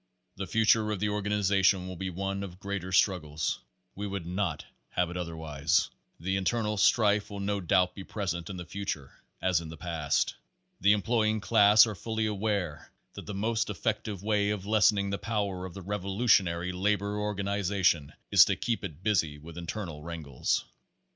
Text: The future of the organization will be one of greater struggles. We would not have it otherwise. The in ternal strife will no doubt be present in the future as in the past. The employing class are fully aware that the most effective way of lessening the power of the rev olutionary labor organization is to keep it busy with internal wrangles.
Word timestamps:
The 0.35 0.47
future 0.47 0.89
of 0.89 0.99
the 0.99 1.09
organization 1.09 1.87
will 1.87 1.95
be 1.95 2.09
one 2.09 2.41
of 2.41 2.59
greater 2.59 2.91
struggles. 2.91 3.59
We 3.93 4.07
would 4.07 4.25
not 4.25 4.65
have 4.89 5.11
it 5.11 5.15
otherwise. 5.15 5.91
The 6.19 6.37
in 6.37 6.43
ternal 6.45 6.79
strife 6.79 7.29
will 7.29 7.39
no 7.39 7.61
doubt 7.61 7.93
be 7.93 8.03
present 8.03 8.49
in 8.49 8.57
the 8.57 8.65
future 8.65 9.11
as 9.43 9.61
in 9.61 9.69
the 9.69 9.77
past. 9.77 10.33
The 10.79 10.93
employing 10.93 11.39
class 11.39 11.85
are 11.85 11.93
fully 11.93 12.25
aware 12.25 12.91
that 13.13 13.27
the 13.27 13.35
most 13.35 13.69
effective 13.69 14.23
way 14.23 14.49
of 14.49 14.65
lessening 14.65 15.11
the 15.11 15.19
power 15.19 15.65
of 15.67 15.75
the 15.75 15.83
rev 15.83 16.01
olutionary 16.01 16.73
labor 16.73 17.19
organization 17.19 18.11
is 18.31 18.43
to 18.45 18.55
keep 18.55 18.83
it 18.83 19.03
busy 19.03 19.37
with 19.37 19.55
internal 19.55 20.01
wrangles. 20.01 20.65